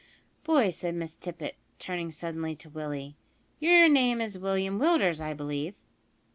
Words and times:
"Boy," 0.43 0.71
said 0.71 0.95
Miss 0.95 1.15
Tippet, 1.15 1.57
turning 1.77 2.11
suddenly 2.11 2.55
to 2.55 2.71
Willie, 2.71 3.17
"your 3.59 3.87
name 3.87 4.19
is 4.19 4.35
William 4.39 4.79
Willders, 4.79 5.21
I 5.21 5.35
believe?" 5.35 5.75